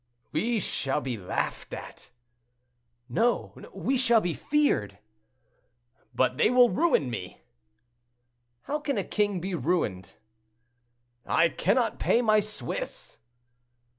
[0.31, 2.09] "We shall be laughed at."
[3.07, 4.97] "No, we shall be feared."
[6.15, 7.41] "But they will ruin me?"
[8.63, 10.13] "How can a king be ruined?"
[11.23, 13.19] "I cannot pay my Swiss!"